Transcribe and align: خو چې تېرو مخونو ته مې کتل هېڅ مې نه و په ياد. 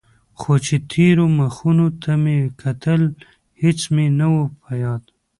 خو 0.39 0.53
چې 0.65 0.75
تېرو 0.91 1.25
مخونو 1.39 1.87
ته 2.01 2.11
مې 2.23 2.37
کتل 2.61 3.01
هېڅ 3.61 3.79
مې 3.93 4.05
نه 4.19 4.27
و 4.33 4.37
په 4.61 4.71
ياد. 4.83 5.03